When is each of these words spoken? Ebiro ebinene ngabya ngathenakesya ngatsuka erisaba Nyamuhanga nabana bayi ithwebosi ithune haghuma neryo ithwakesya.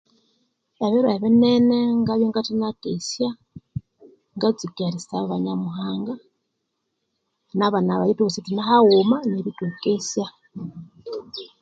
Ebiro 0.85 1.07
ebinene 1.15 1.79
ngabya 1.99 2.27
ngathenakesya 2.29 3.29
ngatsuka 4.35 4.81
erisaba 4.89 5.33
Nyamuhanga 5.43 6.13
nabana 7.57 7.99
bayi 7.99 8.11
ithwebosi 8.13 8.37
ithune 8.39 8.61
haghuma 8.69 9.17
neryo 9.29 9.49
ithwakesya. 9.51 10.25